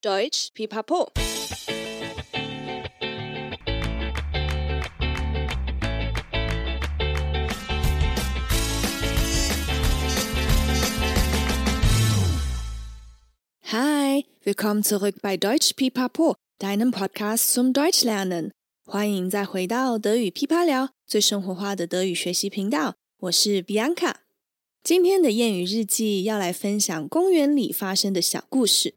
[0.00, 1.08] Deutsch Pipapo。
[13.72, 18.52] Hi, willkommen zurück bei Deutsch Pipapo, deinem Podcast zum Deutschlernen。
[18.84, 22.94] 欢迎再回到德语噼啪聊，最生活化的德语学习频道。
[23.22, 24.14] 我是 Bianca。
[24.84, 28.94] 今天的谚语日记要来分享公园里发生的小故事。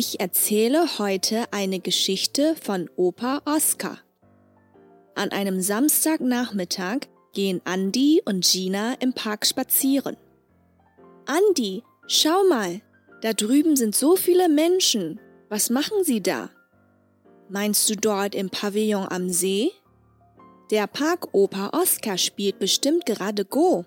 [0.00, 3.98] Ich erzähle heute eine Geschichte von Opa Oskar.
[5.16, 10.16] An einem Samstagnachmittag gehen Andi und Gina im Park spazieren.
[11.26, 12.80] Andi, schau mal,
[13.22, 15.18] da drüben sind so viele Menschen.
[15.48, 16.50] Was machen sie da?
[17.48, 19.72] Meinst du dort im Pavillon am See?
[20.70, 23.84] Der Parkoper Oscar spielt bestimmt gerade Go.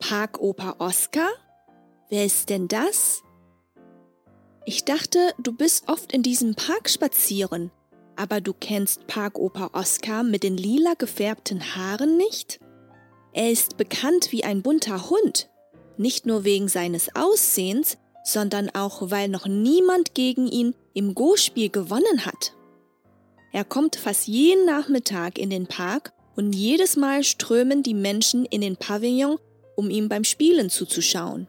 [0.00, 1.28] Parkoper Oscar?
[2.10, 3.22] Wer ist denn das?
[4.68, 7.70] Ich dachte, du bist oft in diesem Park spazieren,
[8.16, 12.60] aber du kennst Parkoper Oscar mit den lila gefärbten Haaren nicht?
[13.32, 15.48] Er ist bekannt wie ein bunter Hund,
[15.96, 22.26] nicht nur wegen seines Aussehens, sondern auch weil noch niemand gegen ihn im Go-Spiel gewonnen
[22.26, 22.54] hat.
[23.54, 28.60] Er kommt fast jeden Nachmittag in den Park und jedes Mal strömen die Menschen in
[28.60, 29.38] den Pavillon,
[29.76, 31.48] um ihm beim Spielen zuzuschauen.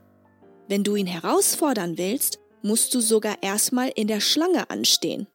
[0.70, 5.27] Wenn du ihn herausfordern willst, musst du sogar erstmal in der Schlange anstehen.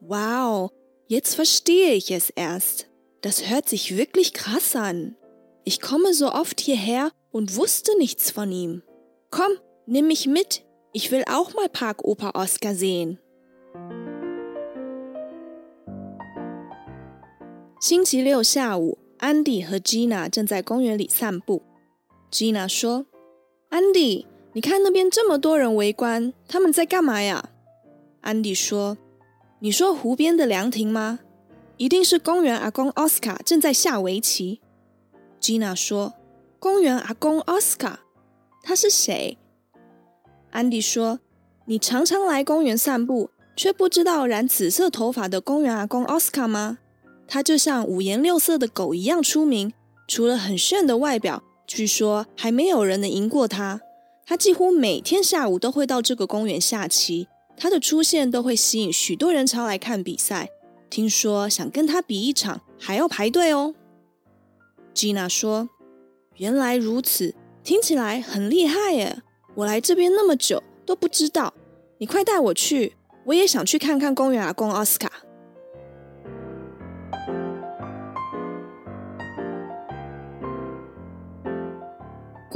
[0.00, 0.70] Wow,
[1.06, 2.88] jetzt verstehe ich es erst.
[3.20, 5.16] Das hört sich wirklich krass an.
[5.64, 8.82] Ich komme so oft hierher und wusste nichts von ihm.
[9.30, 9.52] Komm,
[9.86, 10.64] nimm mich mit.
[10.92, 13.18] Ich will auch mal Parkoper Oscar sehen.
[17.80, 21.62] 星期六下午，安迪和 Gina 正在公园里散步。
[22.30, 23.06] Gina 说：“
[23.70, 24.26] 安迪，
[24.57, 27.49] 你看那边这么多人围观，他们在干嘛呀？”
[28.21, 28.97] 安迪说
[29.61, 31.19] ：“你说湖边的凉亭吗？
[31.77, 34.59] 一定是公园阿公奥斯卡正在下围棋。”
[35.39, 36.15] 吉娜说
[36.57, 37.99] ：“公园阿公奥斯卡，
[38.63, 39.37] 他是谁？”
[40.49, 41.19] 安迪说
[41.65, 46.79] ：“你常常来公园散步，却不知道染紫色头发的公园阿公奥斯卡吗？”
[47.29, 49.71] 他就像五颜六色的狗一样出名，
[50.07, 53.81] 除了很炫的外表，据说还没有人能赢过他。
[54.29, 60.49] 他几乎每天下午都会到这个公园下棋，他的出现都会吸引许多人潮来看比赛。
[60.89, 63.73] 听说想跟他比一场还要排队哦。
[64.93, 65.69] 吉娜说
[66.35, 67.33] ：“原来如此，
[67.63, 69.21] 听起来很厉害耶！
[69.55, 71.53] 我来这边那么久都不知道，
[71.99, 75.09] 你快带我去，我也想去看看公园阿公奥斯卡。”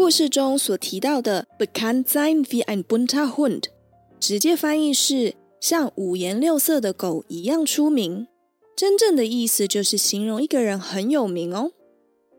[0.02, 3.66] 故事中所提到的 bekannt sein wie ein bunter Hund，
[4.20, 8.28] 直接翻译是像五颜六色的狗一样出名。
[8.76, 11.74] 真正的意思就是形容一个人很有名哦。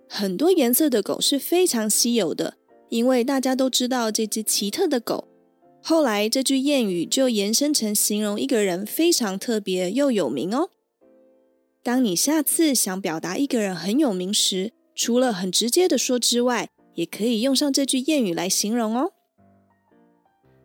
[0.09, 2.55] 很多颜色的狗是非常稀有的，
[2.89, 5.29] 因为大家都知道这只奇特的狗。
[5.81, 10.71] 后来这句谚语就延伸成形容一个人非常特别又有名哦。
[11.85, 19.13] 当你下次想表达一个人很有名时，除了很直接的说之外，也可以用上这句谚语来形容哦。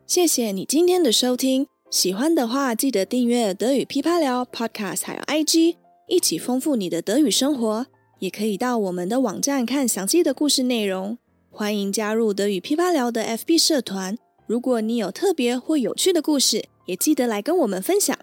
[0.06, 5.76] 谢谢你今天的收听，喜欢的话记得订阅德语噼啪聊 Podcast，还有 IG，
[6.08, 7.88] 一起丰富你的德语生活。
[8.20, 11.20] 也可以到我们的网站看详细的故事内容。
[11.52, 14.18] 欢迎加入德语噼啪聊的 FB 社团。
[14.48, 18.18] 如果你有特别或有趣的故事，也记得来跟我们分享。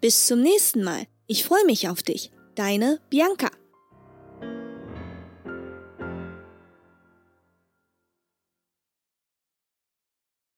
[0.00, 1.06] Bis zum nächsten Mal.
[1.26, 2.28] Ich freue mich auf dich.
[2.54, 3.63] Deine Bianca.